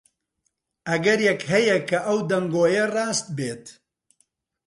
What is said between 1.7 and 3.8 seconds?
کە ئەو دەنگۆیە ڕاست بێت.